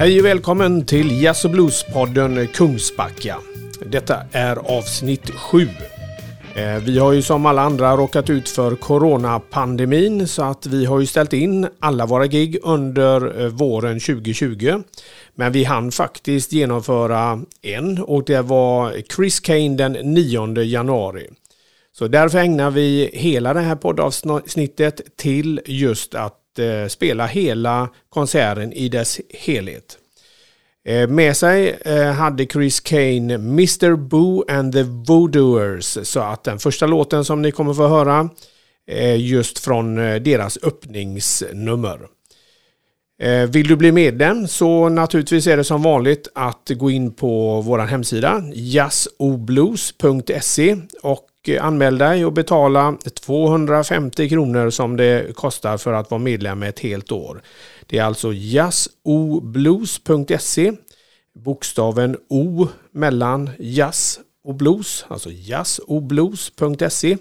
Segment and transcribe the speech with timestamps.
[0.00, 3.36] Hej och välkommen till Jazz och Blues-podden Kungsbacka.
[3.86, 5.68] Detta är avsnitt 7.
[6.54, 11.00] Eh, vi har ju som alla andra råkat ut för coronapandemin så att vi har
[11.00, 14.82] ju ställt in alla våra gig under eh, våren 2020.
[15.40, 21.28] Men vi hann faktiskt genomföra en och det var Chris Kane den 9 januari.
[21.92, 28.72] Så därför ägnar vi hela det här poddavsnittet till just att eh, spela hela konserten
[28.72, 29.98] i dess helhet.
[30.84, 35.98] Eh, med sig eh, hade Chris Kane Mr Boo and the Voodooers.
[36.02, 38.28] Så att den första låten som ni kommer få höra
[38.86, 42.00] är just från eh, deras öppningsnummer.
[43.20, 47.60] Eh, vill du bli medlem så naturligtvis är det som vanligt att gå in på
[47.60, 55.92] vår hemsida jazzoblues.se och eh, anmäl dig och betala 250 kronor som det kostar för
[55.92, 57.42] att vara medlem ett helt år.
[57.86, 60.72] Det är alltså jazzoblues.se
[61.44, 67.16] Bokstaven O mellan jazz och blues, alltså jazzoblues.se.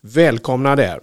[0.00, 1.00] Välkomna där!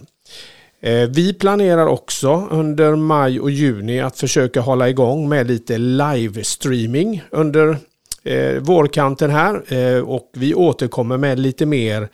[0.82, 7.22] Eh, vi planerar också under maj och juni att försöka hålla igång med lite livestreaming
[7.30, 7.76] under
[8.22, 12.08] eh, vårkanten här eh, och vi återkommer med lite mer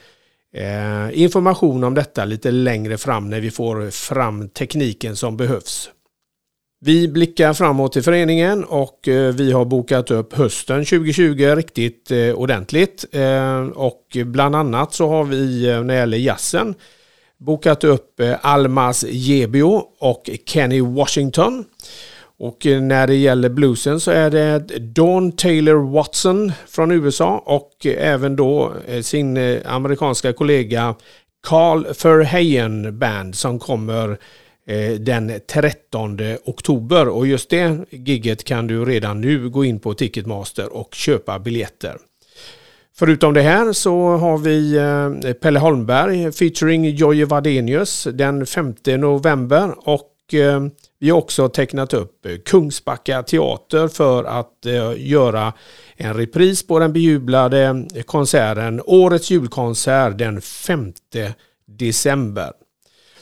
[1.12, 5.90] information om detta lite längre fram när vi får fram tekniken som behövs.
[6.80, 9.00] Vi blickar framåt i föreningen och
[9.34, 13.04] vi har bokat upp hösten 2020 riktigt ordentligt.
[13.74, 16.74] Och bland annat så har vi när det gäller jazzen
[17.38, 21.64] bokat upp eh, Almas Gebio och Kenny Washington.
[22.38, 27.86] Och eh, när det gäller bluesen så är det Dawn Taylor Watson från USA och
[27.86, 28.72] eh, även då
[29.02, 30.94] sin amerikanska kollega
[31.46, 34.18] Carl Verheyen Band som kommer
[34.98, 37.08] den 13 oktober.
[37.08, 41.96] Och just det gigget kan du redan nu gå in på Ticketmaster och köpa biljetter.
[42.98, 49.74] Förutom det här så har vi eh, Pelle Holmberg featuring Jojje Wadenius den 5 november
[49.88, 50.66] och eh,
[50.98, 54.66] vi har också tecknat upp eh, Kungsbacka teater för att
[54.96, 55.52] göra
[55.96, 60.92] en repris på den bejublade konserten Årets julkonsert den 5
[61.66, 62.52] december.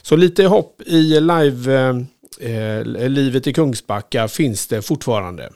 [0.01, 2.05] Så lite hopp i live,
[3.07, 5.49] livet i Kungsbacka finns det fortfarande.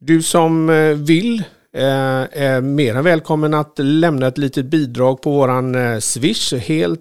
[0.00, 0.66] Du som
[1.06, 7.00] vill är mer än välkommen att lämna ett litet bidrag på våran eh, Swish helt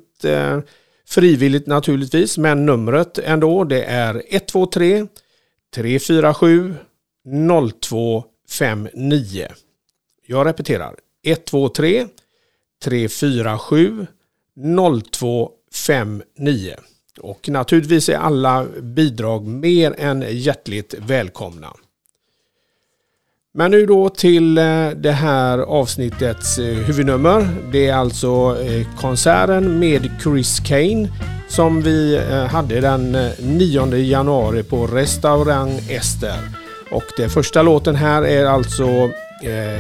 [1.08, 5.08] Frivilligt naturligtvis, men numret ändå det är 123
[5.76, 6.76] 347
[7.82, 9.48] 0259.
[10.26, 12.08] Jag repeterar 123
[12.84, 14.08] 347
[15.14, 16.76] 0259.
[17.20, 21.74] Och naturligtvis är alla bidrag mer än hjärtligt välkomna.
[23.58, 27.48] Men nu då till eh, det här avsnittets eh, huvudnummer.
[27.72, 31.08] Det är alltså eh, konserten med Chris Kane
[31.48, 36.40] som vi hade den 9 januari på restaurang Ester.
[36.92, 39.10] Och den första låten här är alltså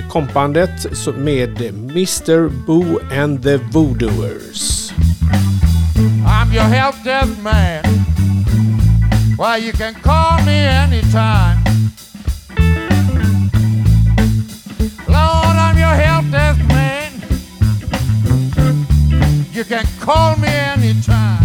[0.09, 4.91] kompandet med Mr Boo and the Voodooers.
[6.25, 7.83] I'm your help desk man
[9.37, 11.67] Why you can call me anytime
[19.57, 21.43] You can call me anytime.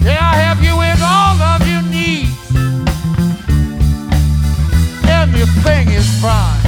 [0.00, 2.38] Yeah, I have you with all of your needs.
[5.08, 6.62] Everything is fine.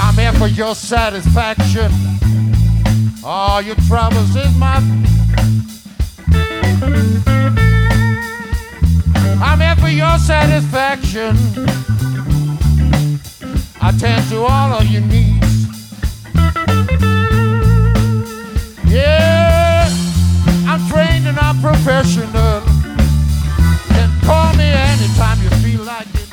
[0.00, 1.90] I'm here for your satisfaction.
[3.24, 4.76] All your troubles is my.
[9.42, 11.93] I'm here for your satisfaction
[13.86, 15.66] attend to all of your needs.
[18.86, 19.88] Yeah,
[20.66, 22.60] I'm trained and I'm professional.
[23.90, 26.23] Then call me anytime you feel like it.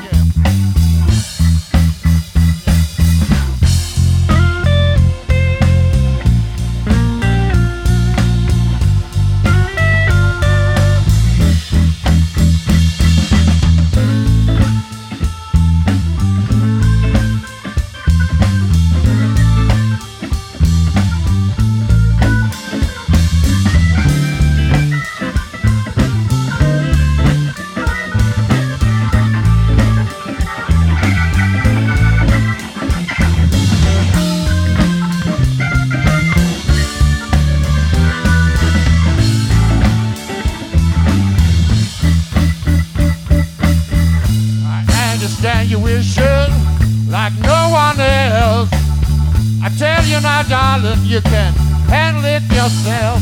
[49.82, 51.54] Tell you now, darling, you can
[51.90, 53.20] handle it yourself.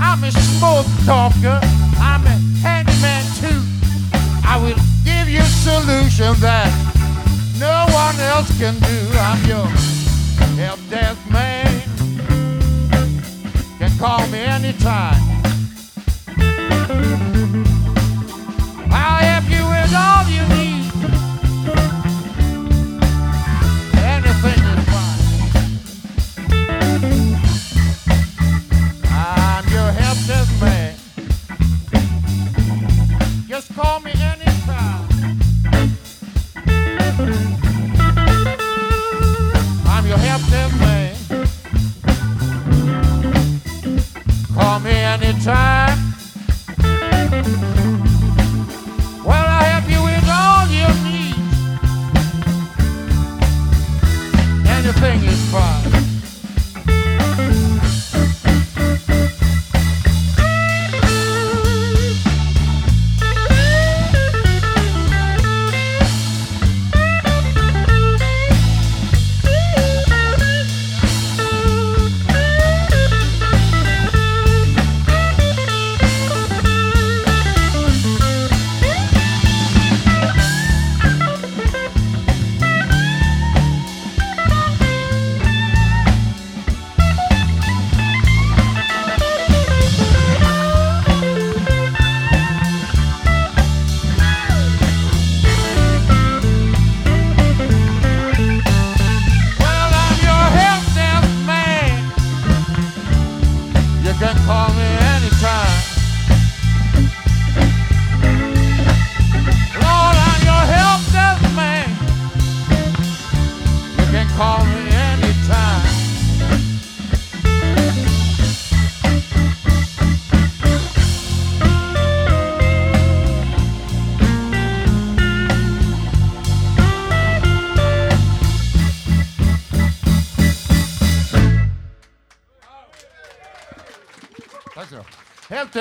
[0.00, 1.60] I'm a smoke talker,
[2.00, 3.62] I'm a handyman too.
[4.44, 4.74] I will
[5.04, 6.66] give you a solution that
[7.60, 8.98] no one else can do.
[9.28, 9.68] I'm your
[10.58, 11.70] help desk man.
[13.78, 15.22] Can call me anytime.
[18.90, 20.63] I'll help you with all you need.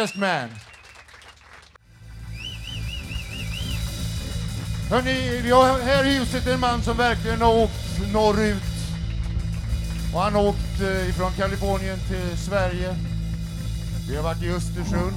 [0.04, 0.50] Helpdesk man.
[4.90, 8.64] Hörrni, vi har här i huset en man som verkligen har åkt norrut.
[10.14, 12.96] Och han har åkt eh, ifrån Kalifornien till Sverige.
[14.10, 15.16] Vi har varit i Östersund.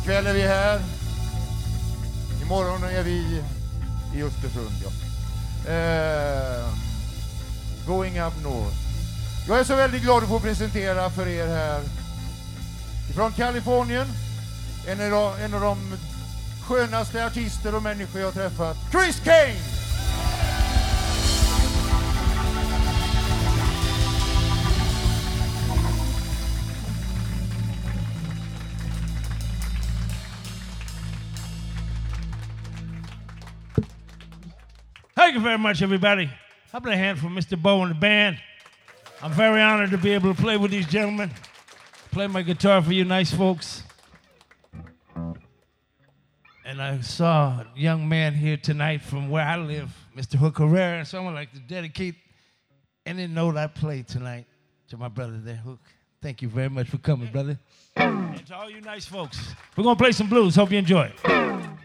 [0.00, 0.80] Ikväll är vi här.
[2.42, 3.42] Imorgon är vi
[4.14, 4.90] i Östersund, ja.
[5.72, 6.68] Uh,
[7.86, 8.76] going up north.
[9.48, 11.99] Jag är så väldigt glad att få presentera för er här
[13.10, 14.06] ifrån Kalifornien,
[14.88, 15.76] en av, en av de
[16.62, 19.56] skönaste artister och människor jag träffat, Chris Cain!
[35.14, 36.30] Thank you very much, everybody.
[36.72, 37.60] How about a hand for Mr.
[37.60, 38.38] Bow and the band?
[39.22, 41.30] I'm very honored to be able to play with these gentlemen,
[42.10, 43.82] play my guitar for you nice folks.
[46.64, 50.34] And I saw a young man here tonight from where I live, Mr.
[50.34, 52.14] Hook Herrera, and someone like to dedicate
[53.06, 54.46] any note I play tonight
[54.88, 55.80] to my brother there, Hook.
[56.22, 57.58] Thank you very much for coming, brother.
[57.96, 59.54] And to all you nice folks.
[59.76, 60.54] We're going to play some blues.
[60.54, 61.12] Hope you enjoy.
[61.24, 61.79] I've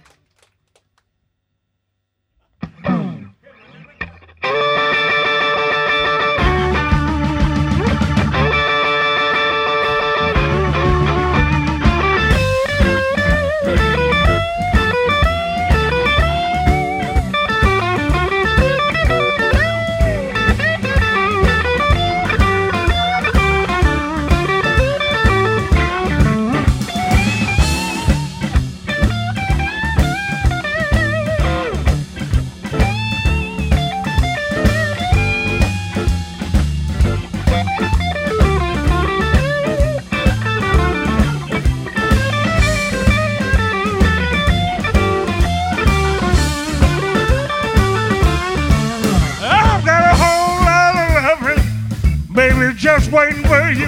[53.16, 53.88] waiting for you.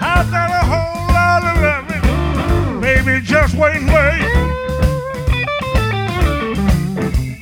[0.00, 4.32] I've got a whole lot of loving, baby, just waiting for you.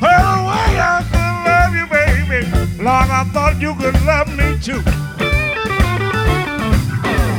[0.03, 4.59] Well, the way I could love you, baby, Lord, I thought you could love me
[4.59, 4.83] too.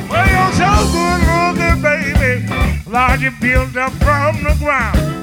[0.10, 2.48] Well, you're so good looking, baby,
[2.90, 5.15] Lord, you built up from the ground.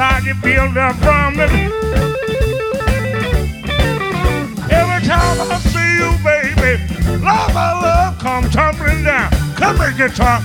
[0.00, 1.52] You feel the promise.
[4.72, 6.82] Every time I see you, baby,
[7.22, 9.30] love, my love come tumbling down.
[9.56, 10.40] Come here, guitar.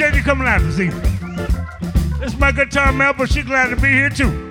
[0.00, 1.02] Appreciate you coming out this evening.
[2.20, 4.49] This is my guitar Mel, but she's glad to be here too.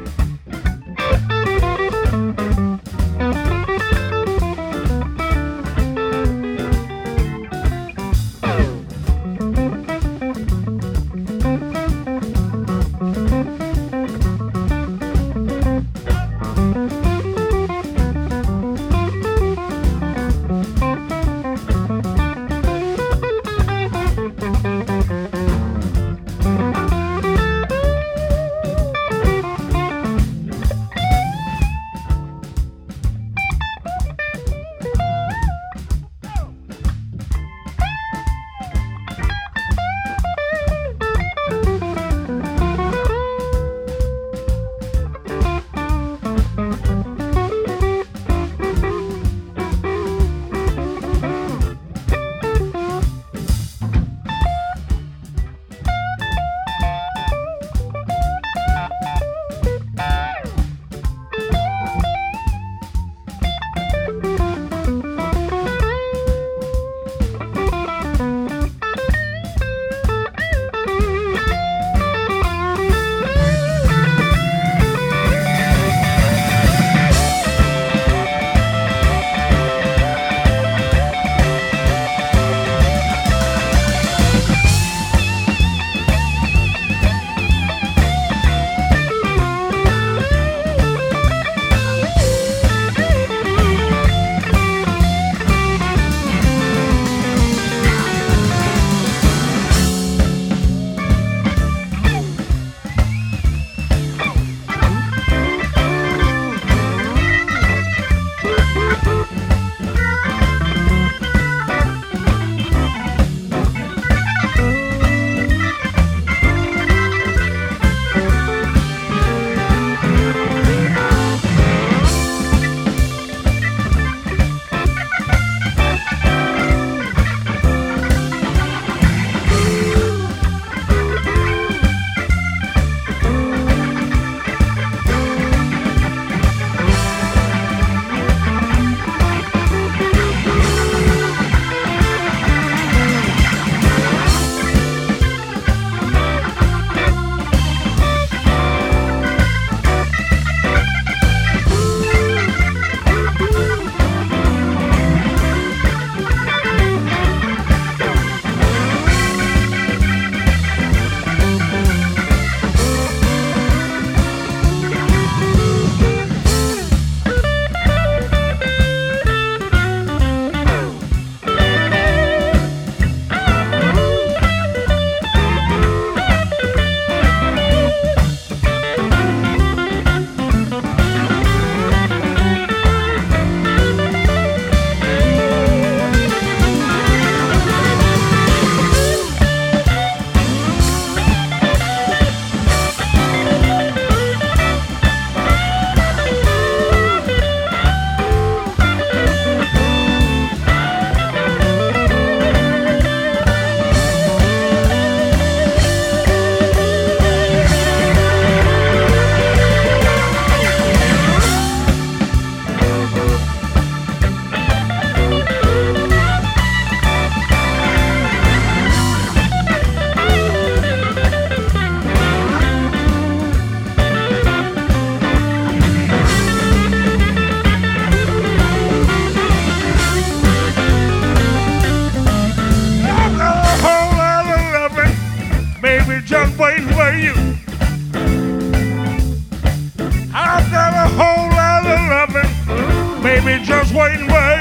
[243.90, 244.60] just wait and wait.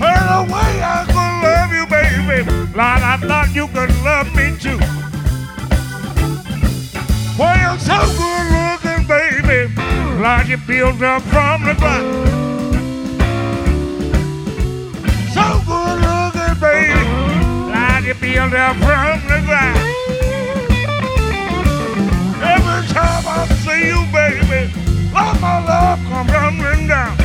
[0.00, 2.44] There's a way I could love you, baby.
[2.74, 4.78] Lord, I thought you could love me too.
[7.38, 9.72] Well, you're so good looking, baby.
[10.20, 12.28] Lord, you built up from the ground.
[15.32, 17.04] So good looking, baby.
[17.72, 19.78] Lord, you built up from the ground.
[22.42, 24.83] Every time I see you, baby.
[25.14, 27.23] Lord, my love come rumbling down.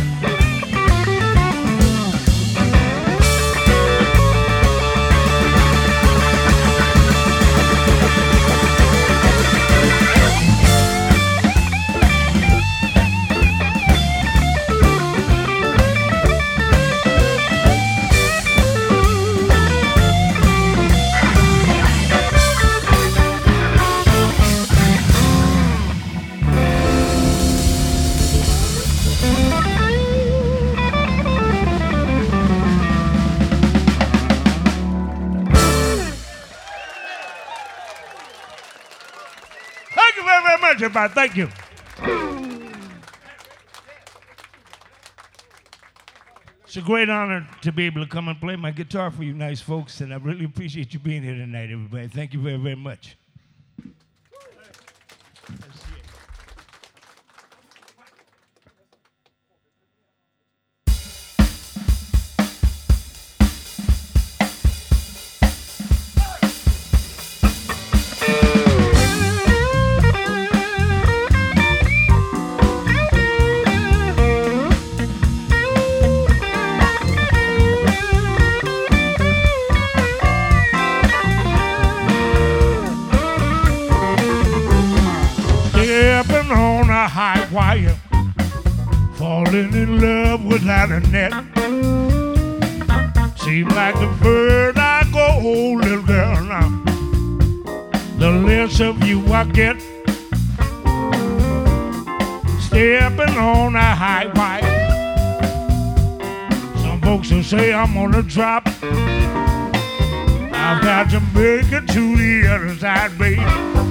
[40.78, 41.50] Thank you.
[46.64, 49.34] It's a great honor to be able to come and play my guitar for you
[49.34, 52.08] nice folks, and I really appreciate you being here tonight, everybody.
[52.08, 53.18] Thank you very, very much.
[87.60, 88.00] Wire,
[89.16, 91.34] falling in love without a net.
[93.38, 95.28] Seem like the bird I go,
[95.74, 96.70] little girl, now.
[98.18, 99.78] The less of you I get.
[102.62, 104.78] Stepping on a high wire.
[106.82, 108.64] Some folks will say I'm gonna drop.
[110.66, 113.89] I've got to make it to the other side, baby.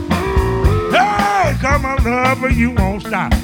[1.61, 3.35] Come on, lover, you won't stop.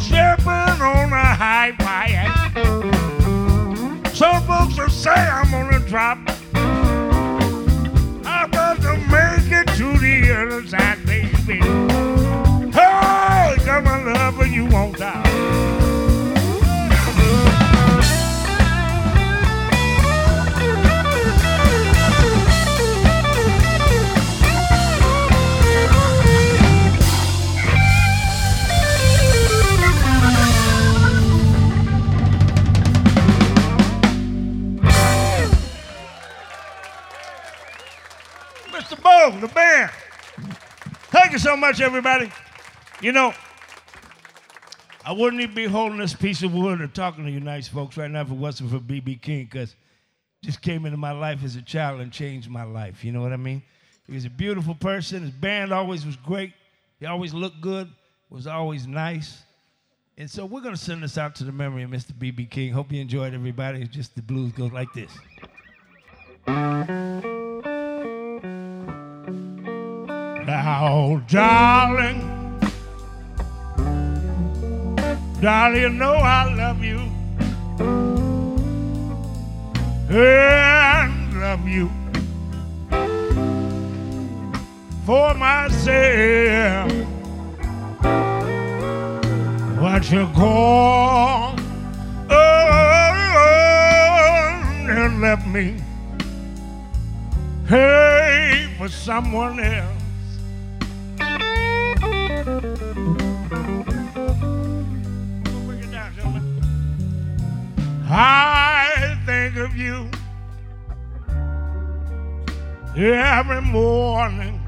[0.00, 2.26] Stepping on a high wire.
[4.12, 6.18] Some folks will say I'm gonna drop.
[8.26, 11.60] I'm about to make it to the other side, baby.
[11.62, 15.17] Oh, got my love and you won't die.
[39.30, 39.90] The band.
[41.10, 42.32] Thank you so much, everybody.
[43.02, 43.34] You know,
[45.04, 47.98] I wouldn't even be holding this piece of wood or talking to you nice folks
[47.98, 49.16] right now if it wasn't for B.B.
[49.16, 49.76] King, because
[50.42, 53.04] just came into my life as a child and changed my life.
[53.04, 53.62] You know what I mean?
[54.06, 55.20] He was a beautiful person.
[55.20, 56.54] His band always was great.
[56.98, 57.90] He always looked good,
[58.30, 59.42] was always nice.
[60.16, 62.18] And so we're going to send this out to the memory of Mr.
[62.18, 62.46] B.B.
[62.46, 62.72] King.
[62.72, 63.82] Hope you enjoyed everybody.
[63.82, 65.12] It's just the blues goes like this.
[70.48, 72.20] Now, darling,
[75.42, 77.00] darling, you know I love you
[80.08, 81.90] and love you
[85.04, 86.92] for myself.
[89.78, 91.58] What you call
[94.88, 95.76] and left me
[97.68, 99.97] hey for someone else.
[108.10, 110.08] I think of you
[112.96, 114.58] every morning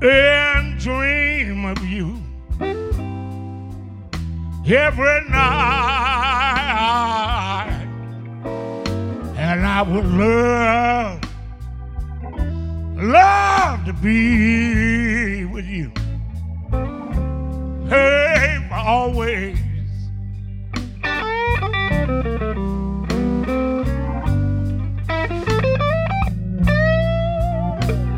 [0.00, 2.22] and dream of you
[4.64, 5.82] every night.
[9.36, 11.20] And I would love,
[12.96, 15.90] love to be with you.
[17.88, 19.61] Hey, always.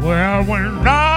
[0.02, 1.13] Well, when I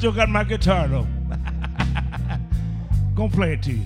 [0.00, 1.06] still got my guitar though.
[3.14, 3.84] Gonna play it to you.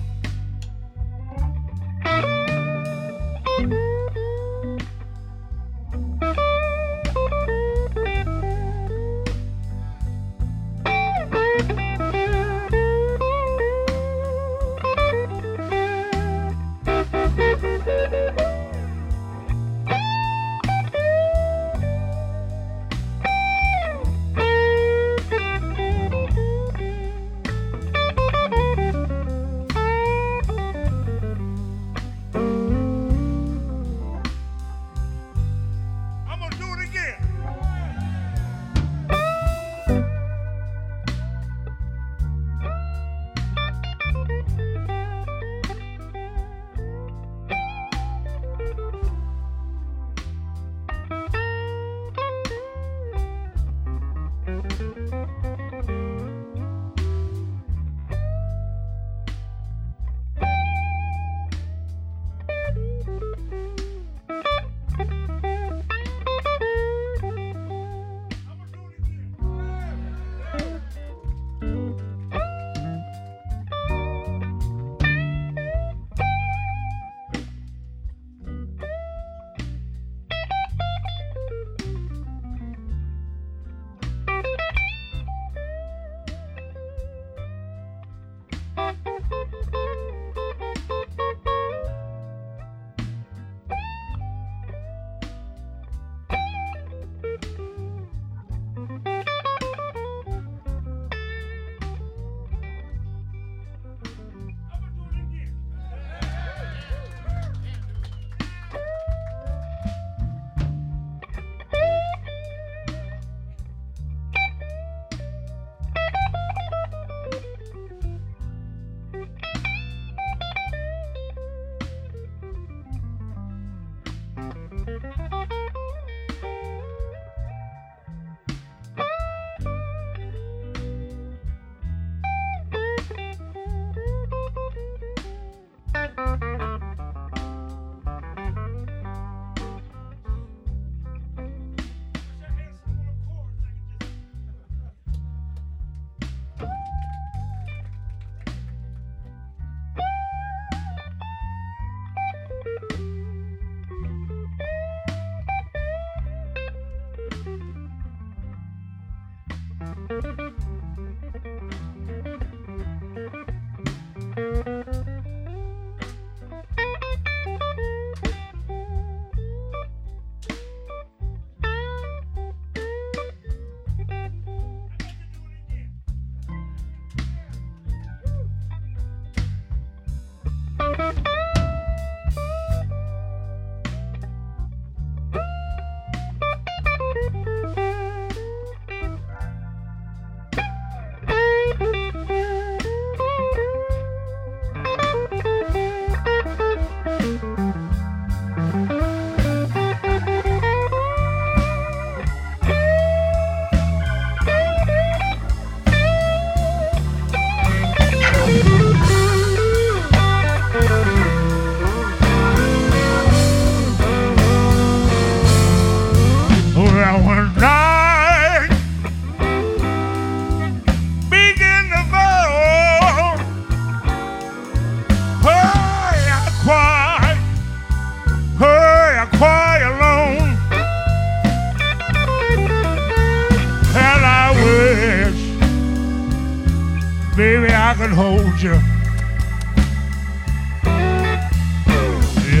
[237.95, 238.73] I could hold you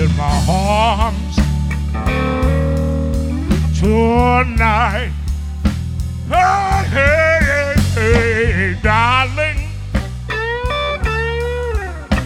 [0.01, 1.35] in my arms
[3.77, 5.11] tonight.
[6.29, 9.59] Hey, hey, hey, hey, darling.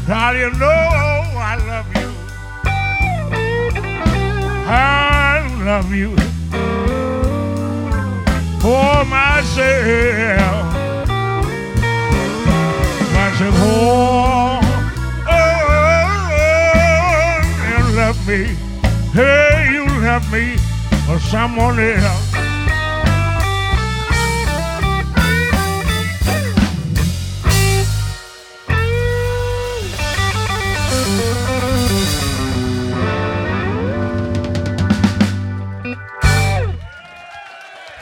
[0.08, 2.10] Now you know I love you.
[4.68, 6.16] I love you
[8.60, 10.69] for myself.
[13.40, 14.60] Myself, oh,
[15.30, 15.40] oh,
[16.36, 18.44] oh, you love me.
[19.14, 20.58] Hey, you love me
[21.08, 22.32] for someone else.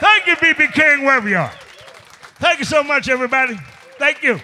[0.00, 1.52] Thank you, BB King, wherever you are.
[2.40, 3.56] Thank you so much, everybody.
[4.00, 4.40] Thank you.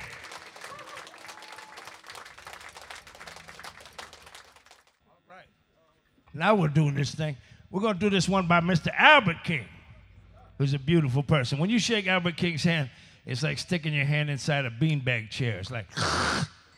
[6.35, 7.37] Now we're doing this thing.
[7.71, 8.93] We're going to do this one by Mr.
[8.97, 9.65] Albert King,
[10.59, 11.59] who's a beautiful person.
[11.59, 12.91] When you shake Albert King's hand,
[13.25, 15.59] it's like sticking your hand inside a beanbag chair.
[15.59, 15.87] It's like,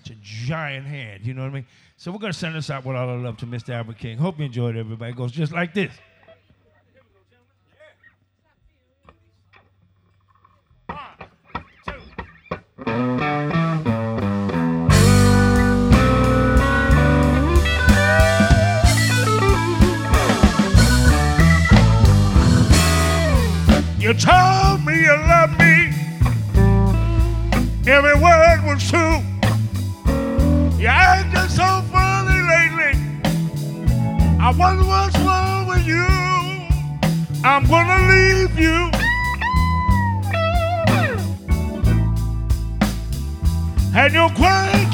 [0.01, 1.67] it's a giant hand, you know what I mean?
[1.97, 3.71] So we're going to send this out with all our love to Mr.
[3.71, 4.19] Albert King.
[4.19, 5.13] Hope you enjoyed it, everybody.
[5.13, 5.93] It goes just like this.
[10.87, 10.99] One,
[12.85, 13.16] two.
[24.07, 25.91] You told me you loved me.
[27.89, 29.19] Every word was true.
[30.79, 32.95] You acting so funny lately.
[34.39, 36.07] I wonder what's wrong with you.
[37.43, 38.91] I'm gonna leave you.
[43.93, 44.86] And your crying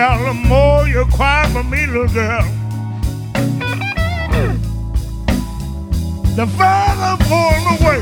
[0.00, 2.42] Well, the more you cry for me, little girl,
[6.36, 8.00] the farther I'm pulling away.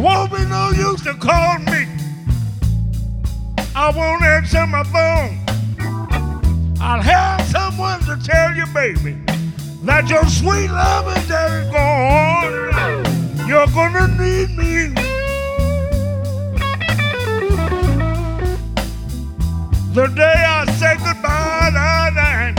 [0.00, 1.86] Won't be no use to call me.
[3.74, 5.38] I won't answer my phone.
[6.80, 9.18] I'll have someone to tell you, baby,
[9.82, 11.26] that your sweet love is
[11.70, 12.75] gone.
[13.46, 14.88] You're gonna need me.
[19.94, 22.56] The day I say goodbye, night.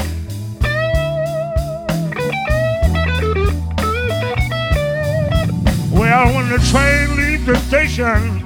[5.91, 8.43] Well, when the train leaves the station,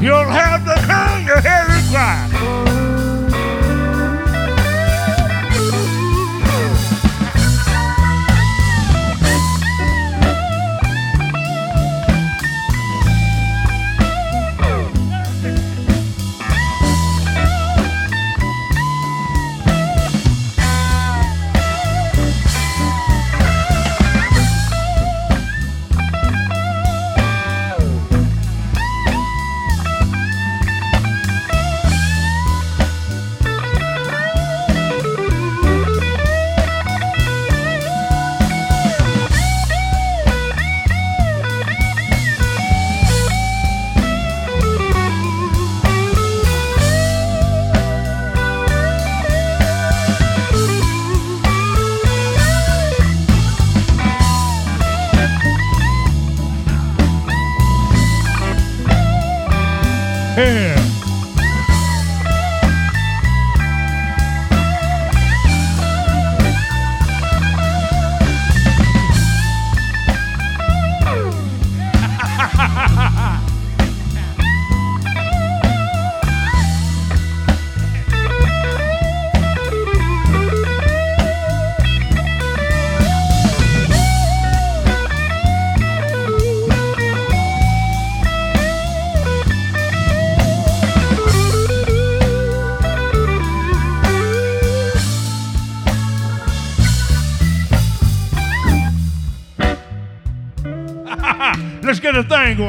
[0.00, 2.95] you'll have to hang your head and cry.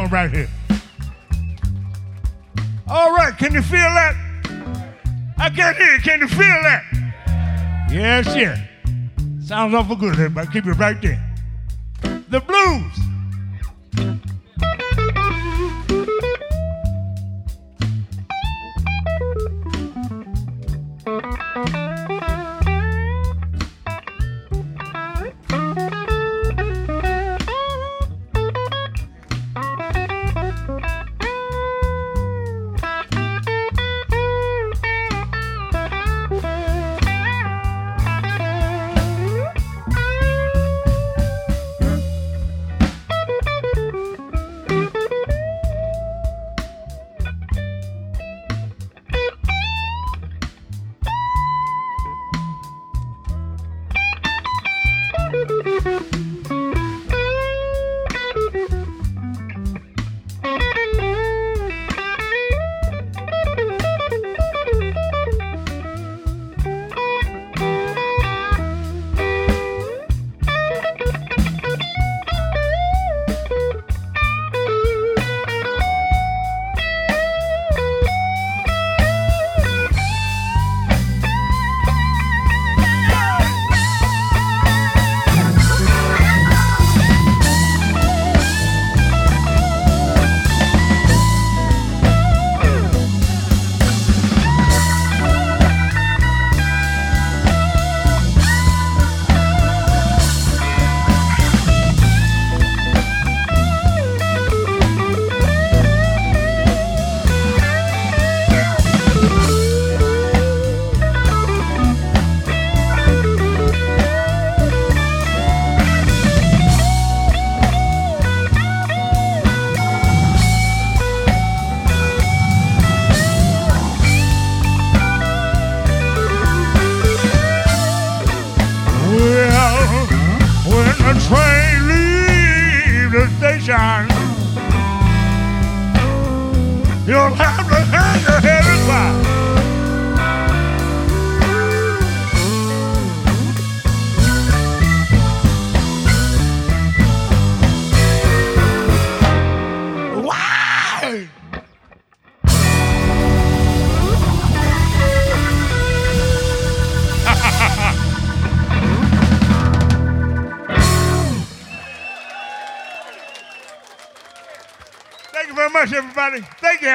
[0.07, 0.49] Going right here.
[2.87, 4.15] All right, can you feel that?
[5.37, 5.97] I can't hear.
[5.99, 6.83] Can you feel that?
[7.91, 8.57] Yes, yeah.
[9.41, 10.47] Sounds awful good, everybody.
[10.51, 11.23] Keep it right there.
[12.29, 12.86] The blues.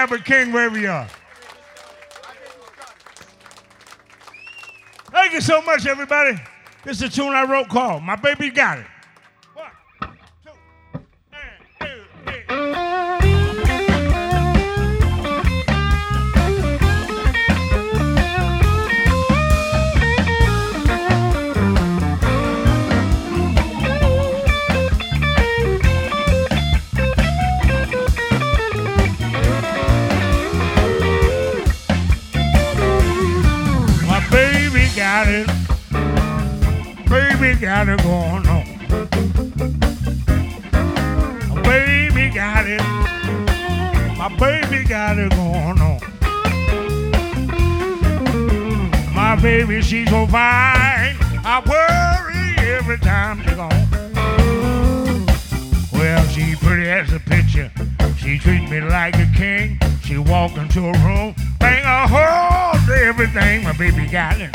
[0.02, 1.06] Albert King, wherever you are.
[5.12, 6.40] Thank you so much, everybody.
[6.82, 8.86] This is a tune I wrote called My Baby Got It.
[45.02, 46.00] Going on.
[49.12, 51.16] My baby, she's so fine.
[51.44, 53.70] I worry every time she gone.
[55.92, 57.70] Well, she pretty as a picture.
[58.16, 59.78] She treat me like a king.
[60.04, 63.64] She walk into a room, bang a hole to everything.
[63.64, 64.52] My baby got it.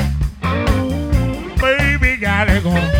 [1.59, 2.91] Baby got it going.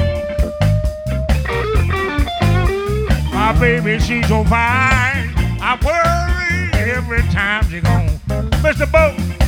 [3.34, 5.34] My baby, she's so fine.
[5.62, 6.37] I worry
[6.98, 8.10] every time she gone.
[8.64, 8.92] Mr.
[8.92, 9.47] Boat.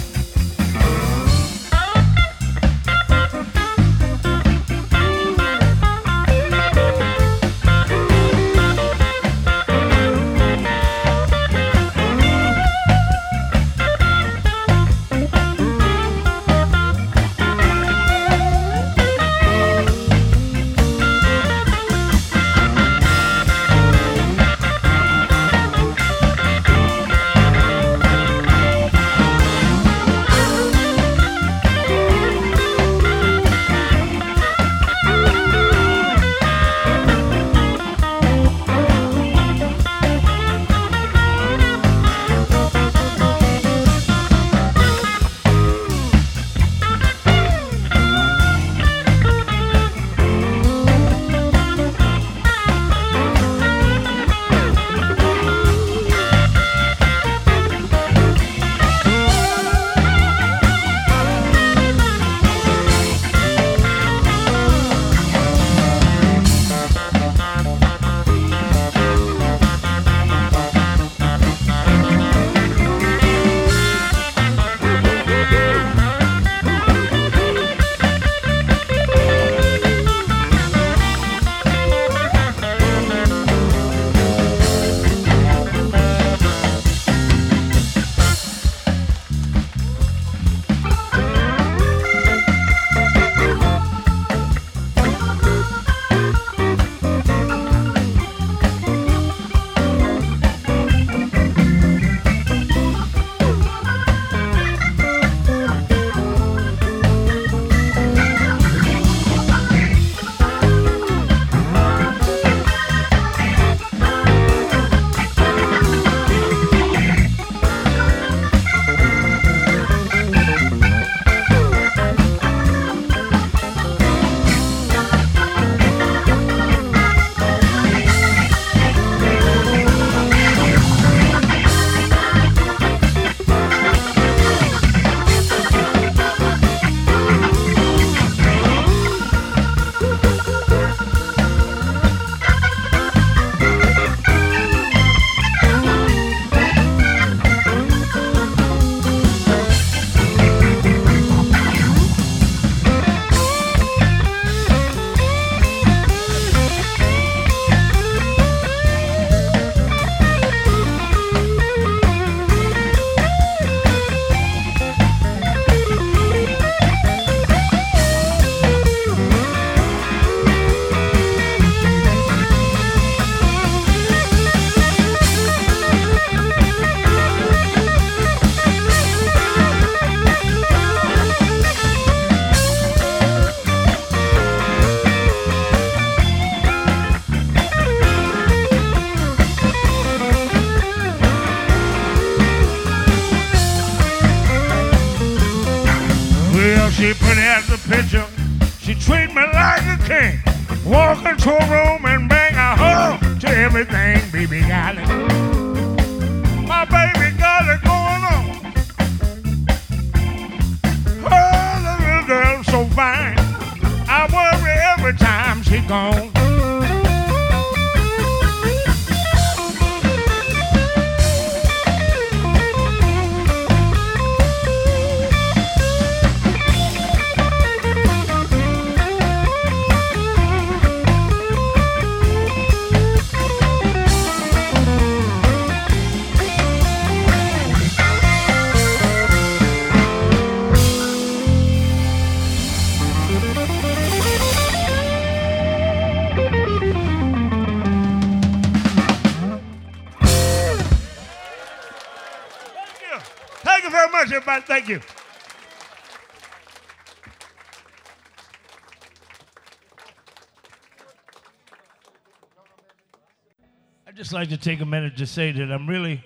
[264.49, 266.23] Like to take a minute to say that I'm really,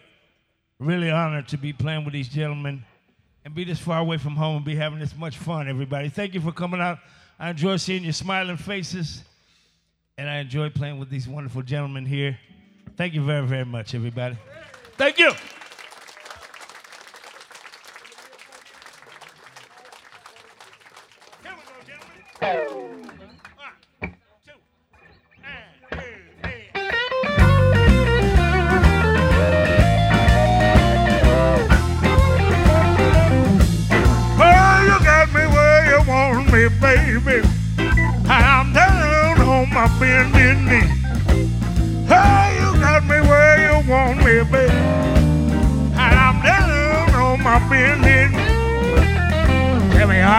[0.80, 2.86] really honored to be playing with these gentlemen
[3.44, 6.08] and be this far away from home and be having this much fun, everybody.
[6.08, 7.00] Thank you for coming out.
[7.38, 9.24] I enjoy seeing your smiling faces,
[10.18, 12.40] and I enjoy playing with these wonderful gentlemen here.
[12.96, 14.38] Thank you very, very much, everybody.
[14.96, 15.34] Thank you.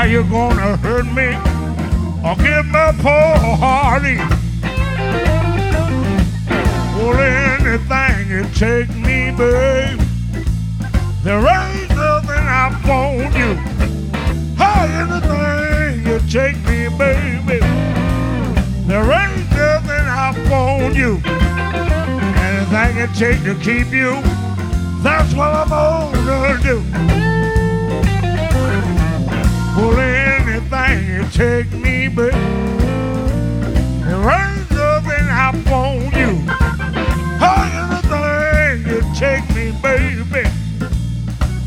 [0.05, 1.29] How you gonna hurt me
[2.23, 4.19] or give my poor hearty.
[6.95, 9.99] Well, anything you take me, babe.
[11.23, 13.55] There ain't nothing I won't do.
[14.61, 17.61] Hey, anything you take me, baby.
[18.87, 21.19] There ain't nothing I won't do.
[22.45, 24.21] Anything it take to keep you,
[25.03, 25.71] that's what I'm
[26.27, 27.44] gonna do.
[29.85, 32.35] Well, anything you take me, baby.
[34.01, 36.31] There ain't nothing I won't do.
[37.45, 40.49] Anything you take me, baby.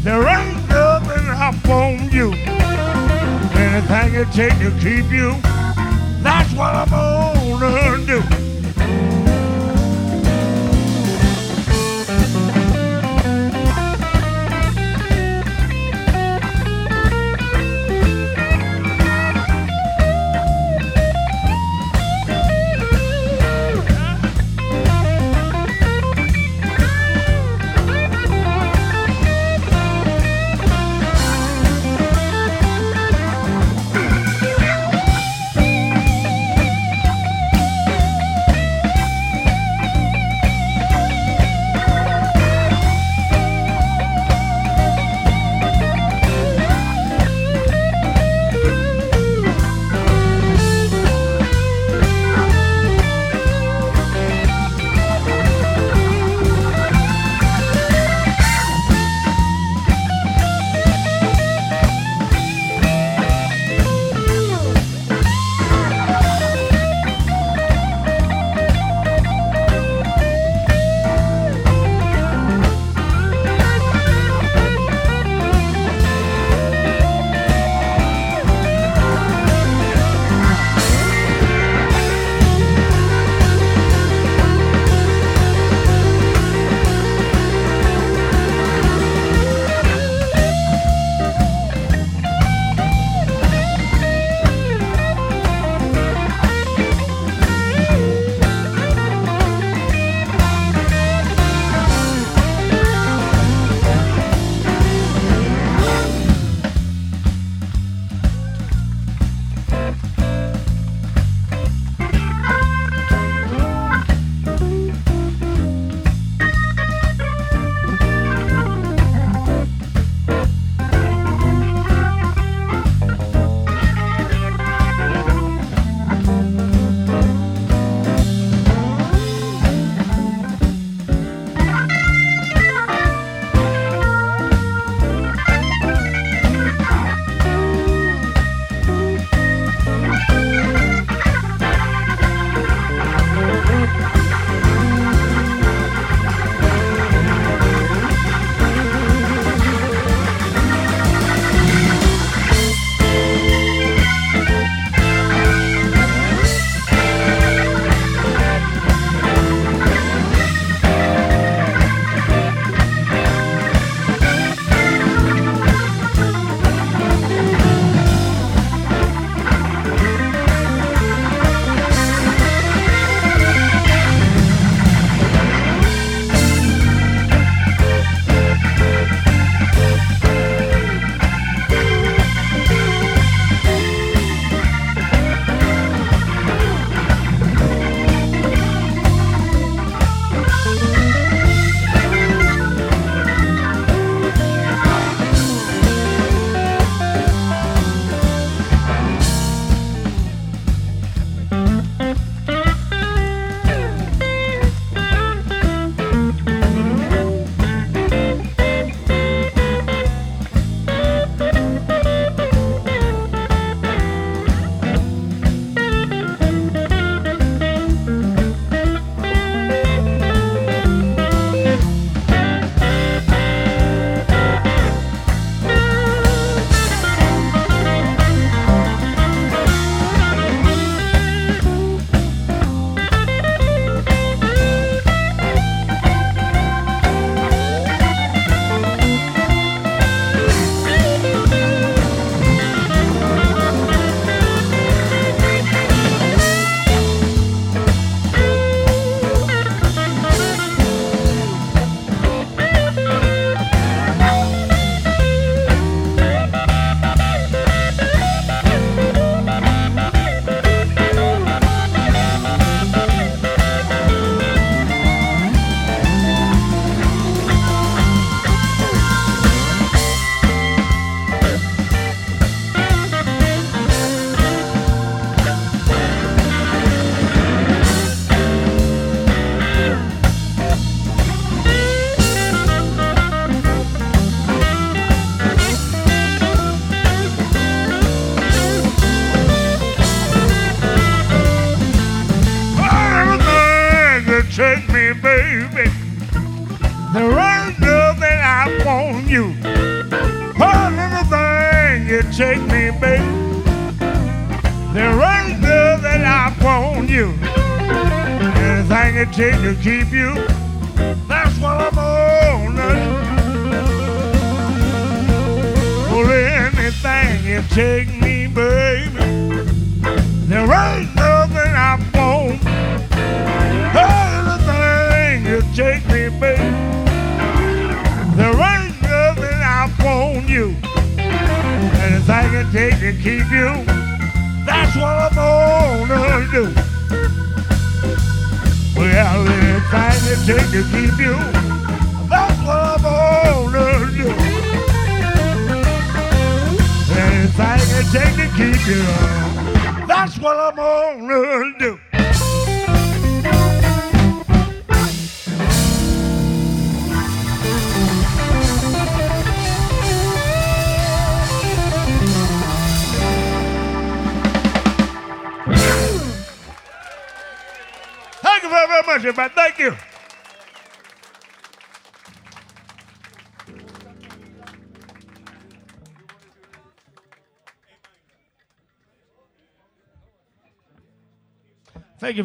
[0.02, 2.34] There ain't nothing I won't do.
[3.54, 5.36] Anything it take to keep you,
[6.24, 6.90] that's what I'm
[7.60, 8.37] gonna do.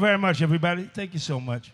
[0.03, 0.91] very much, everybody.
[0.93, 1.73] Thank you so much.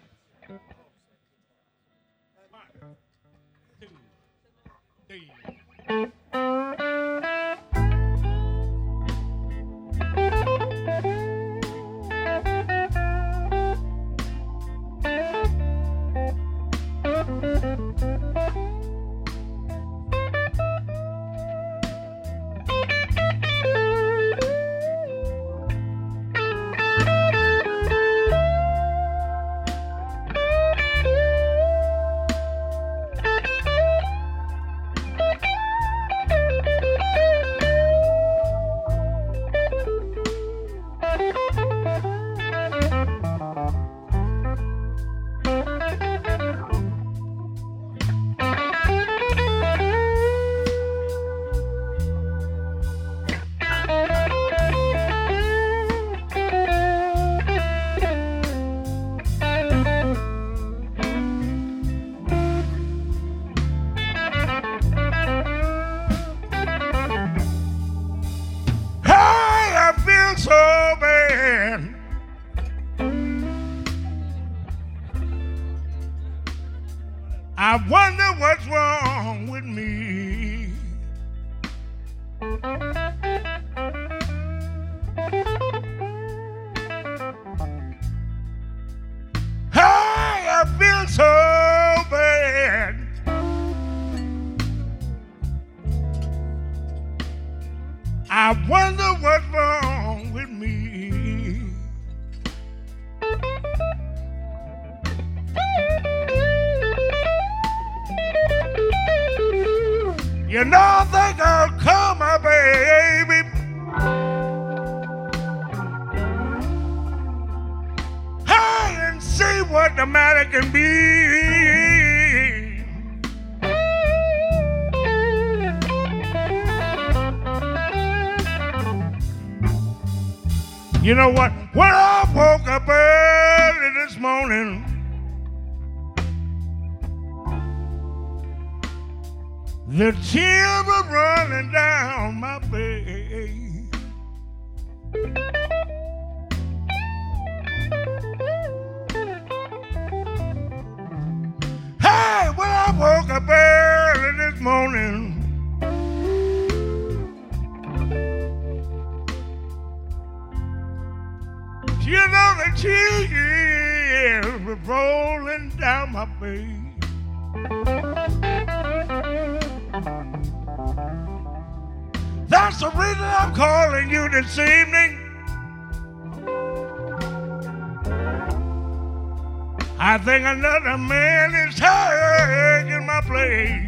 [180.01, 183.85] I think another man is taking my place.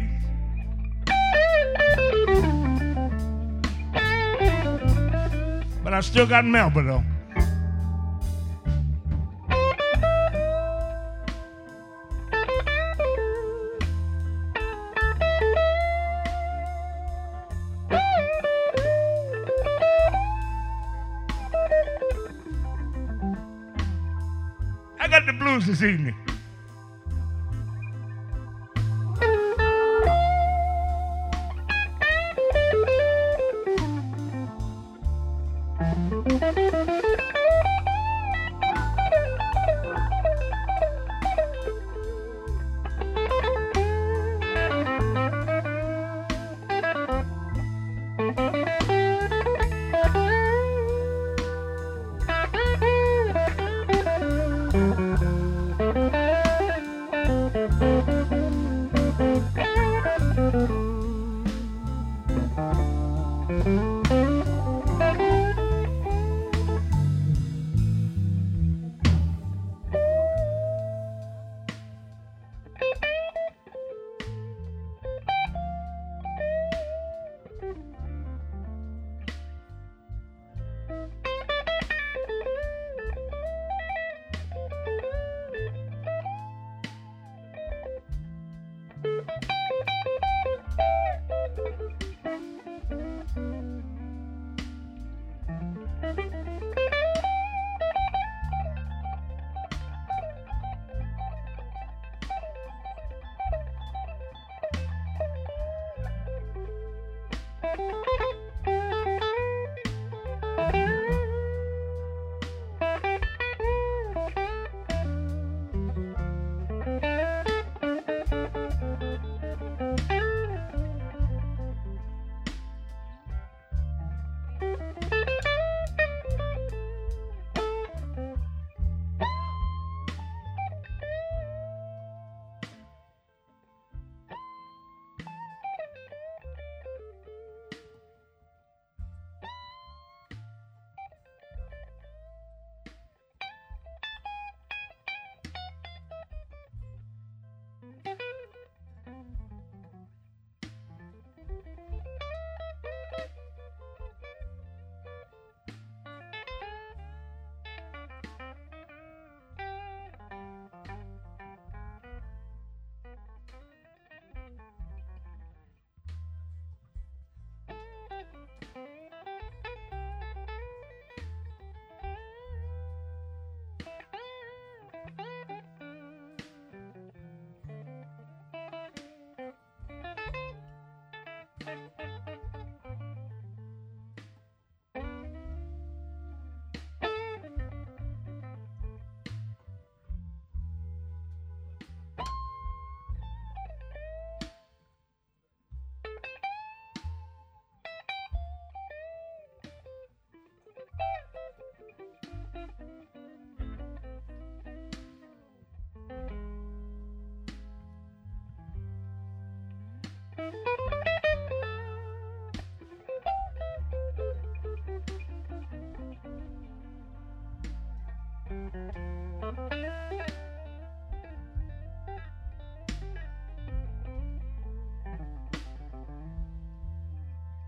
[5.83, 7.03] But I still got Melba though.
[25.83, 26.30] evening.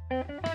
[0.09, 0.53] Hey,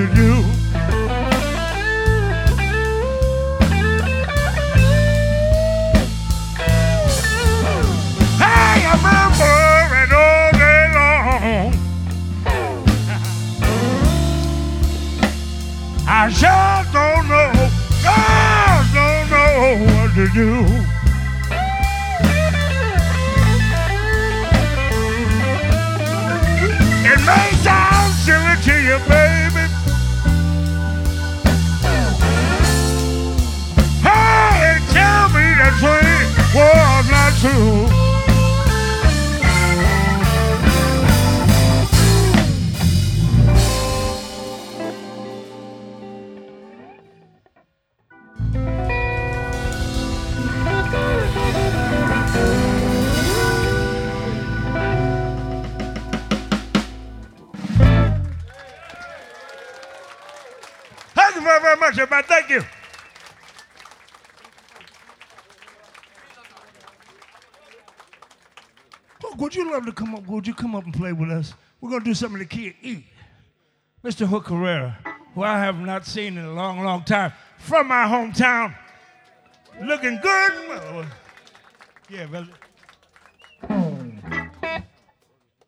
[0.00, 0.59] to do.
[69.90, 70.26] To come up?
[70.26, 71.54] Would you come up and play with us?
[71.80, 73.04] We're gonna do something the kid eat.
[74.04, 74.26] Mr.
[74.26, 74.98] Hook Herrera,
[75.34, 78.74] who I have not seen in a long, long time, from my hometown,
[79.82, 80.52] looking good.
[80.68, 81.04] Well,
[82.08, 82.48] Yeah, brother.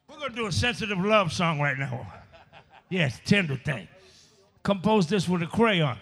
[0.08, 2.10] We're gonna do a sensitive love song right now.
[2.88, 3.88] Yes, tender thing.
[4.62, 5.98] Composed this with a crayon.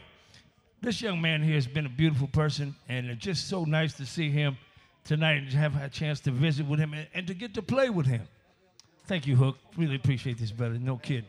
[0.80, 4.06] This young man here has been a beautiful person, and it's just so nice to
[4.06, 4.56] see him
[5.10, 7.90] tonight and have a chance to visit with him and, and to get to play
[7.90, 8.22] with him.
[9.08, 9.56] Thank you, Hook.
[9.76, 10.78] Really appreciate this, brother.
[10.78, 11.24] No kid.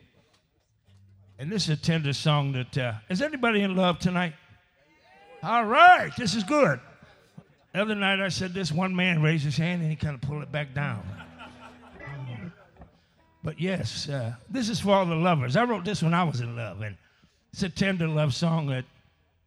[1.40, 4.36] And this is a tender song that uh, is anybody in love tonight?
[5.42, 6.80] All right, this is good.
[7.74, 10.22] The other night I said this, one man raised his hand and he kind of
[10.22, 11.02] pulled it back down.
[13.44, 15.56] But yes, uh, this is for all the lovers.
[15.56, 16.96] I wrote this when I was in love, and
[17.52, 18.86] it's a tender love song that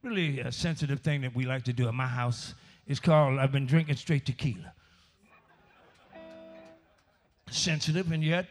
[0.02, 2.54] really a sensitive thing that we like to do at my house.
[2.86, 4.72] It's called I've Been Drinking Straight Tequila.
[7.50, 8.46] Sensitive and yet,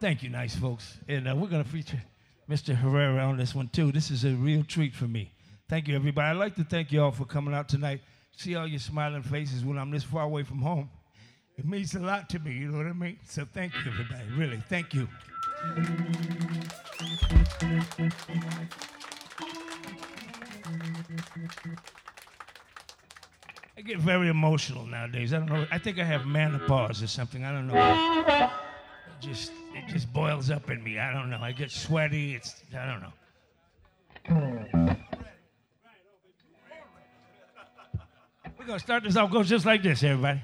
[0.00, 0.98] thank you, nice folks.
[1.08, 2.02] And uh, we're going to feature
[2.48, 2.74] Mr.
[2.74, 3.92] Herrera on this one too.
[3.92, 5.32] This is a real treat for me.
[5.68, 6.28] Thank you, everybody.
[6.28, 8.00] I'd like to thank you all for coming out tonight.
[8.36, 10.90] See all your smiling faces when I'm this far away from home.
[11.56, 13.18] It means a lot to me, you know what I mean?
[13.26, 14.24] So thank you, everybody.
[14.36, 15.08] Really, thank you.
[23.80, 25.32] I get very emotional nowadays.
[25.32, 25.66] I don't know.
[25.70, 27.46] I think I have menopause or something.
[27.46, 28.50] I don't know.
[29.08, 30.98] It just it just boils up in me.
[30.98, 31.38] I don't know.
[31.40, 32.34] I get sweaty.
[32.34, 34.96] It's I don't know.
[38.58, 39.30] We're gonna start this off.
[39.30, 40.42] Goes just like this, everybody.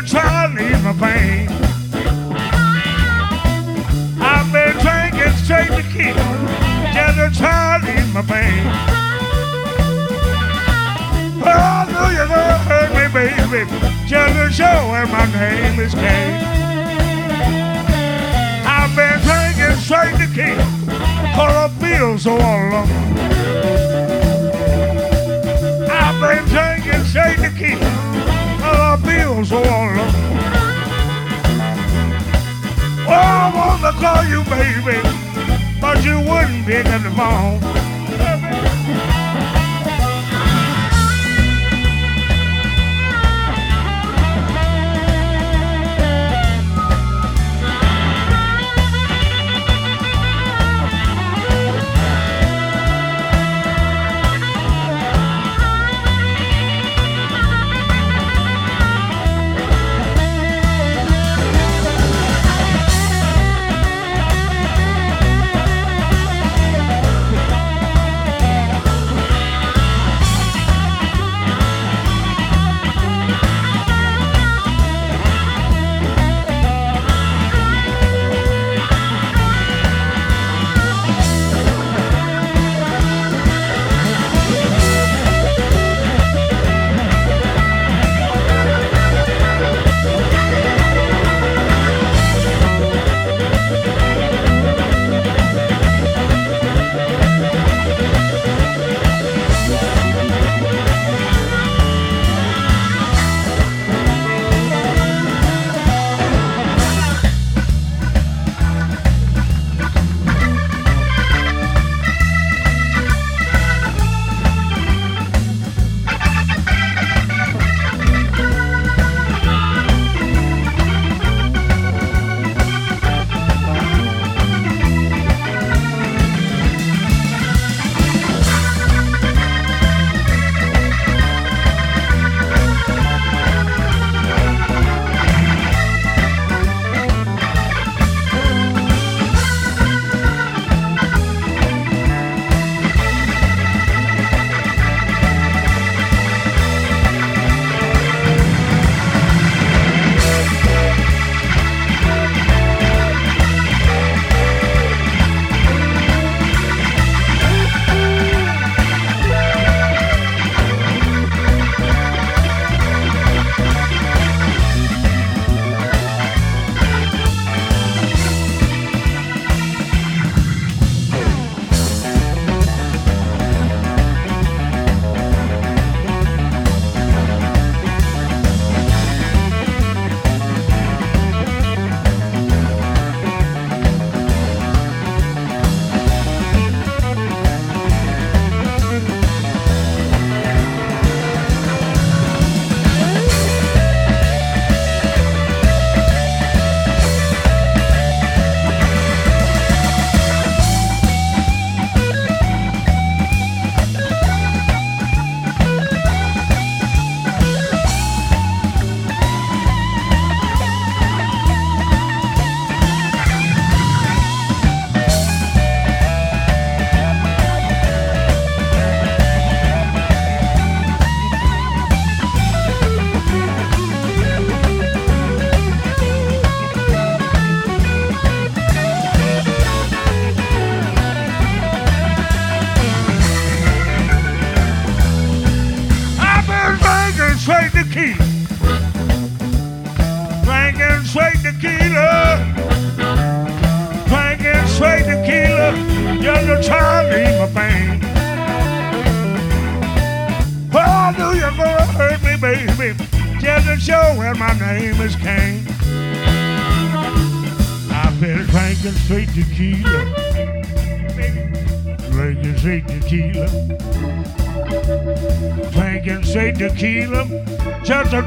[0.00, 1.48] Just to try to leave my pain.
[4.20, 6.26] I've been drinking straight tequila
[6.94, 8.66] just to try to leave my pain.
[11.42, 13.62] Oh, I knew you gonna hurt me, baby,
[14.06, 16.44] just to show where my name is Cain.
[18.66, 20.64] I've been drinking straight tequila,
[21.34, 22.88] cause I feel so alone.
[25.90, 27.97] I've been drinking straight tequila, but
[29.38, 29.96] Feel so all.
[33.06, 33.52] Oh, I
[33.84, 34.98] to call you baby,
[35.80, 37.77] but you wouldn't pick up the phone.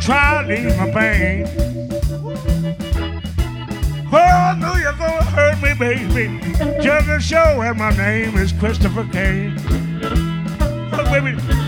[0.02, 1.44] Try to ease my pain.
[4.12, 6.40] Well, I knew you're gonna hurt me, baby.
[6.82, 9.56] Just to show that my name is Christopher Cain.
[10.92, 11.61] Look, baby.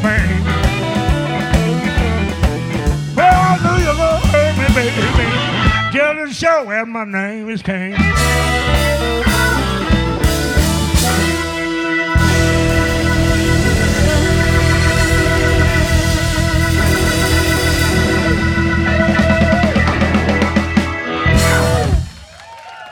[0.00, 0.44] Pain.
[3.16, 4.18] Well, I knew you were
[4.58, 5.04] me, baby,
[5.92, 7.94] just to show that my name is Cain.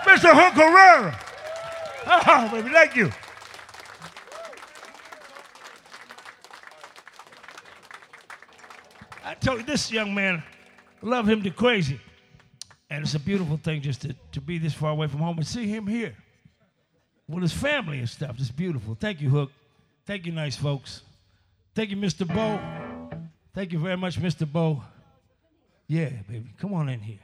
[0.05, 0.33] Mr.
[0.33, 1.19] Hook Herrera.
[2.09, 3.13] Oh, baby, thank you.
[9.65, 10.43] This young man,
[11.03, 12.01] love him to crazy.
[12.91, 15.47] And it's a beautiful thing just to, to be this far away from home and
[15.47, 16.15] see him here
[17.29, 18.37] with his family and stuff.
[18.39, 18.97] It's beautiful.
[18.99, 19.51] Thank you, Hook.
[20.05, 21.03] Thank you, nice folks.
[21.75, 22.27] Thank you, Mr.
[22.27, 22.61] Bo.
[23.55, 24.51] Thank you very much, Mr.
[24.51, 24.83] Bo.
[25.89, 26.53] Yeah, baby.
[26.59, 27.19] Come on in here.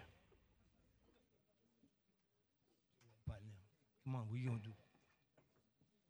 [4.04, 4.70] Come on, you gonna do?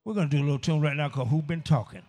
[0.05, 2.03] We're gonna do a little tune right now called Who Been Talking.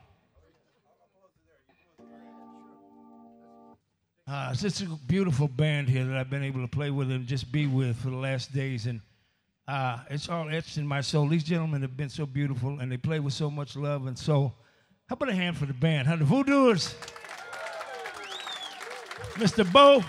[4.25, 7.27] Uh, it's just a beautiful band here that I've been able to play with and
[7.27, 9.01] just be with for the last days, and
[9.67, 11.27] uh, it's all etched in my soul.
[11.27, 14.55] These gentlemen have been so beautiful, and they play with so much love and soul.
[15.09, 16.15] How about a hand for the band, huh?
[16.15, 16.93] The Voodooers,
[19.33, 19.69] Mr.
[19.69, 20.01] Bo,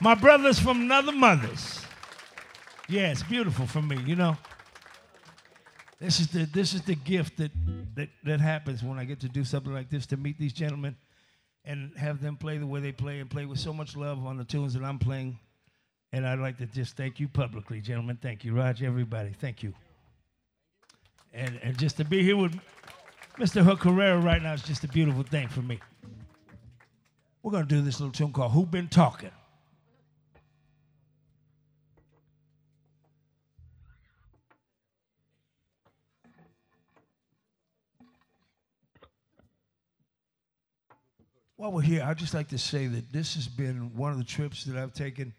[0.00, 1.80] my brothers from another mothers.
[2.90, 4.36] Yeah, it's beautiful for me, you know.
[5.98, 7.52] This is the this is the gift that,
[7.94, 10.94] that that happens when I get to do something like this to meet these gentlemen
[11.68, 14.38] and have them play the way they play and play with so much love on
[14.38, 15.38] the tunes that I'm playing.
[16.12, 18.18] And I'd like to just thank you publicly, gentlemen.
[18.20, 19.34] Thank you, Roger, everybody.
[19.38, 19.74] Thank you.
[21.34, 22.58] And and just to be here with
[23.38, 23.62] Mr.
[23.62, 25.78] Hook Herrera right now is just a beautiful thing for me.
[27.42, 29.30] We're gonna do this little tune called Who Been Talking.
[41.58, 44.22] While we're here, I'd just like to say that this has been one of the
[44.22, 45.34] trips that I've taken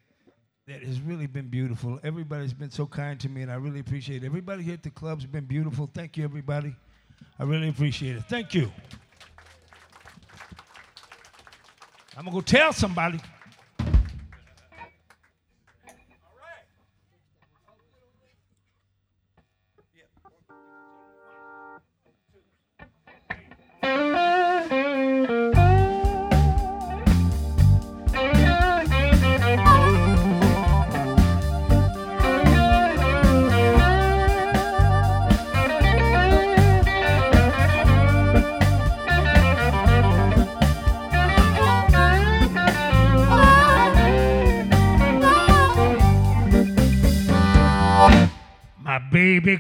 [0.68, 1.98] that has really been beautiful.
[2.04, 4.26] Everybody's been so kind to me, and I really appreciate it.
[4.26, 5.90] Everybody here at the club's been beautiful.
[5.94, 6.76] Thank you, everybody.
[7.40, 8.24] I really appreciate it.
[8.28, 8.70] Thank you.
[12.18, 13.22] I'm gonna go tell somebody.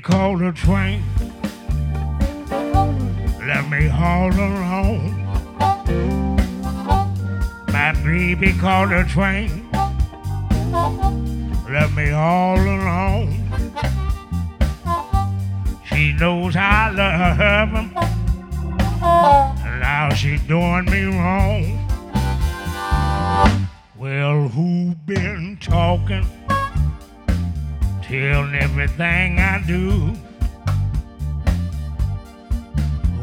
[0.10, 1.04] Called a train.
[3.46, 5.14] Left me all alone.
[7.68, 9.70] My baby called a train.
[11.70, 13.46] Left me all alone.
[15.86, 17.94] She knows I love him.
[19.80, 21.86] Now she doing me wrong.
[23.96, 26.39] Well, who been talking?
[28.10, 30.16] Telling everything I do.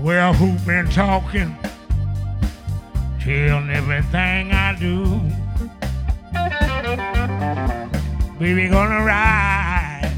[0.00, 1.56] Well, who been talking?
[3.18, 5.20] Telling everything I do.
[8.38, 10.12] Baby, gonna ride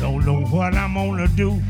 [0.00, 1.62] Don't know what I'm gonna do.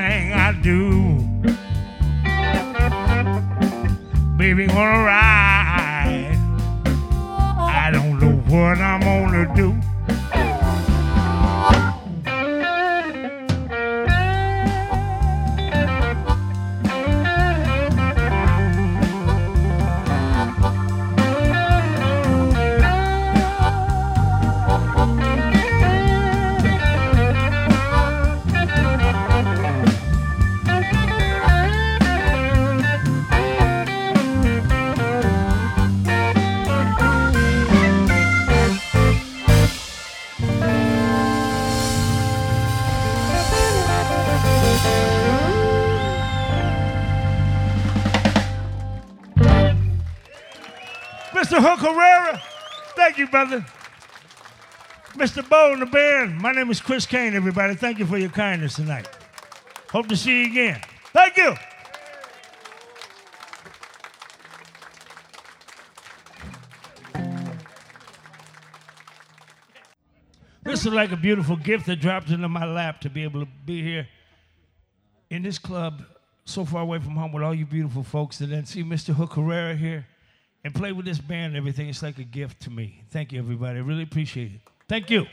[0.00, 1.18] Everything I do.
[4.36, 6.36] Baby, wanna ride.
[7.58, 9.89] I don't know what I'm gonna do.
[51.80, 52.40] Herrera.
[52.94, 53.64] Thank you, brother.
[55.14, 55.46] Mr.
[55.48, 56.38] Bo and the band.
[56.38, 57.74] My name is Chris Cain, everybody.
[57.74, 59.08] Thank you for your kindness tonight.
[59.90, 60.80] Hope to see you again.
[61.12, 61.54] Thank you.
[70.62, 73.48] This is like a beautiful gift that dropped into my lap to be able to
[73.66, 74.06] be here
[75.28, 76.04] in this club
[76.44, 79.14] so far away from home with all you beautiful folks and then see Mr.
[79.14, 80.06] Hook Herrera here
[80.64, 81.88] and play with this band and everything.
[81.88, 83.02] It's like a gift to me.
[83.10, 83.78] Thank you, everybody.
[83.78, 84.60] I really appreciate it.
[84.88, 85.26] Thank you.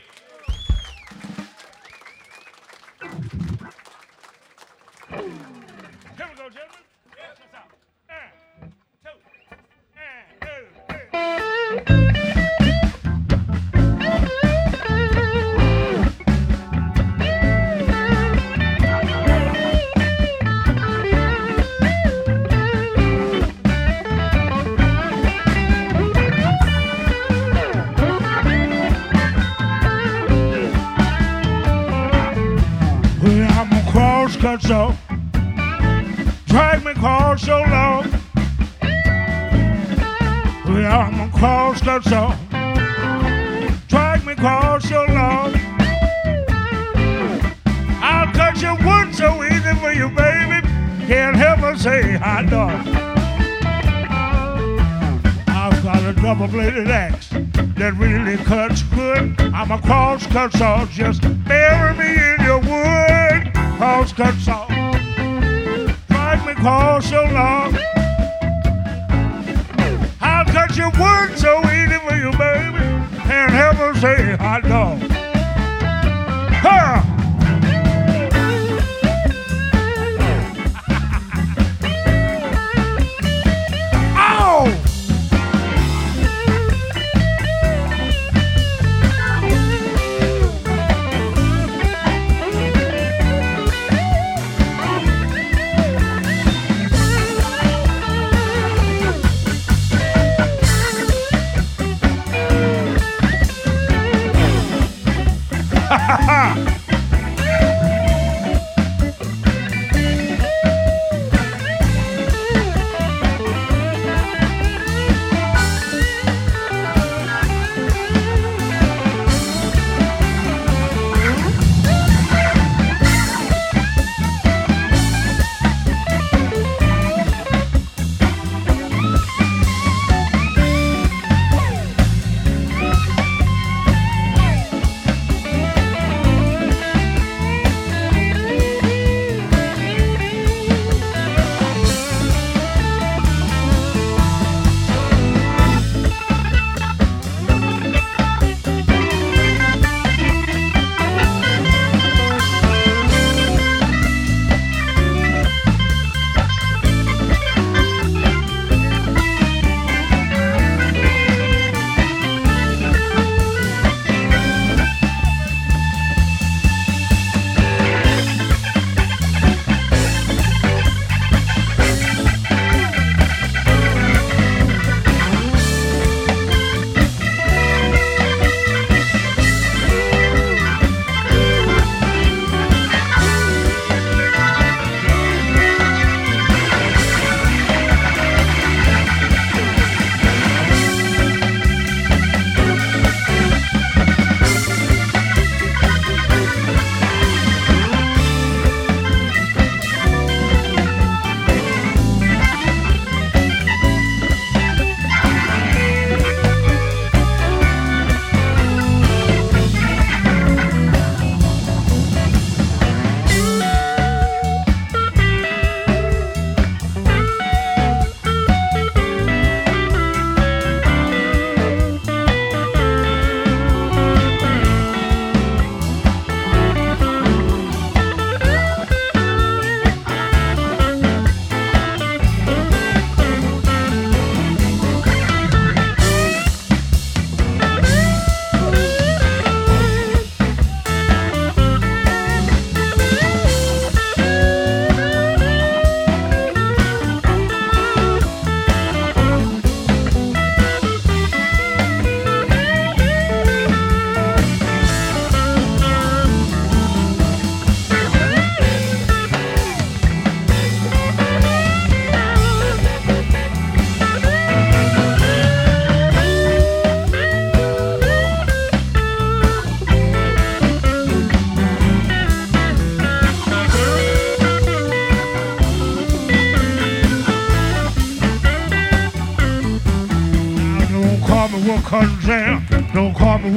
[36.88, 38.10] Me cross so long.
[40.64, 42.32] Yeah, I'm a cross cut so.
[43.88, 45.52] Drag me cross so long.
[48.00, 50.66] I'll cut your wood so easy for you, baby.
[51.06, 52.86] Can't help but say hot dog.
[55.48, 59.38] I've got a double-bladed axe that really cuts good.
[59.52, 63.52] I'm a cross-cut saw, just bury me in your wood.
[63.76, 64.66] Cross-cut saw,
[66.60, 67.76] cross so long.
[70.20, 72.84] I'll cut your wood so easy for you, baby.
[73.28, 74.87] Help but say hot dog.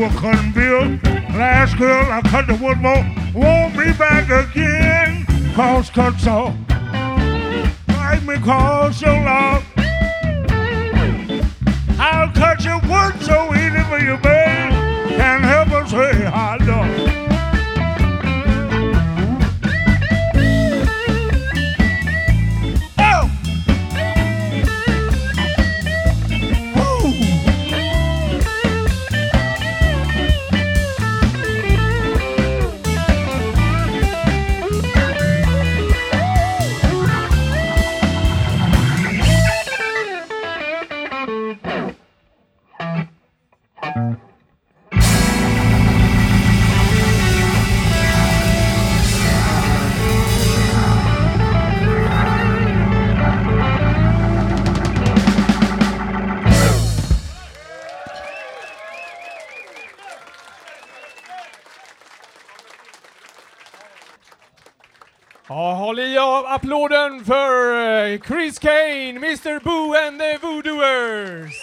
[0.09, 1.03] Couldn't build.
[1.35, 3.05] Last girl I cut the wood more.
[3.35, 5.25] Won't be back again.
[5.53, 6.51] Cross cut saw.
[8.09, 9.60] Make me cross your love.
[68.27, 71.53] Chris Kane, Mr Boo and the Voodooers!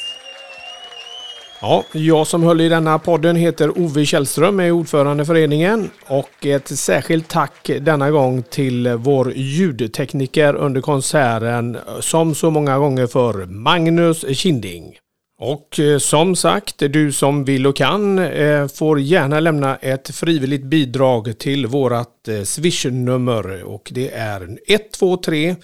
[1.60, 6.46] Ja, jag som höll i denna podden heter Ove Källström, är ordförande i föreningen och
[6.46, 13.46] ett särskilt tack denna gång till vår ljudtekniker under konserten som så många gånger för
[13.46, 14.98] Magnus Kinding.
[15.40, 20.64] Och eh, som sagt, du som vill och kan eh, får gärna lämna ett frivilligt
[20.64, 25.56] bidrag till vårat eh, swishnummer och det är 123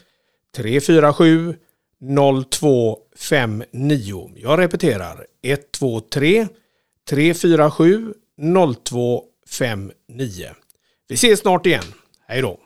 [0.57, 1.55] 347
[2.51, 4.31] 0259.
[4.37, 6.49] Jag repeterar 123
[7.09, 8.15] 347
[8.85, 10.51] 0259.
[11.09, 11.85] Vi ses snart igen.
[12.27, 12.64] Hej då!